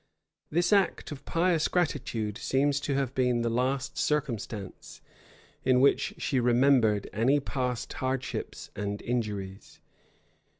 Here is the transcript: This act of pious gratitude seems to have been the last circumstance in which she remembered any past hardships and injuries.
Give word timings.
This 0.49 0.73
act 0.73 1.11
of 1.11 1.25
pious 1.25 1.67
gratitude 1.67 2.35
seems 2.39 2.79
to 2.79 2.95
have 2.95 3.13
been 3.13 3.43
the 3.43 3.51
last 3.51 3.99
circumstance 3.99 4.99
in 5.63 5.79
which 5.79 6.15
she 6.17 6.39
remembered 6.39 7.07
any 7.13 7.39
past 7.39 7.93
hardships 7.93 8.71
and 8.75 8.99
injuries. 9.03 9.79